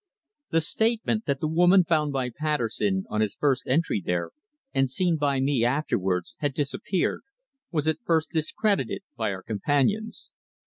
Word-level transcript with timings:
The 0.49 0.61
statement 0.61 1.27
that 1.27 1.41
the 1.41 1.47
woman 1.47 1.83
found 1.83 2.11
by 2.11 2.31
Patterson 2.31 3.03
on 3.07 3.21
his 3.21 3.35
first 3.35 3.67
entry 3.67 4.01
there, 4.03 4.31
and 4.73 4.89
seen 4.89 5.15
by 5.15 5.39
me 5.39 5.63
afterwards, 5.63 6.33
had 6.39 6.55
disappeared, 6.55 7.21
was 7.69 7.87
at 7.87 8.01
first 8.03 8.31
discredited 8.31 9.03
by 9.15 9.31
our 9.31 9.43
companions. 9.43 10.31